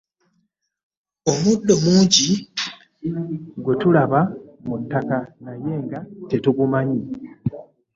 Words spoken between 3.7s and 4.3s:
tulaba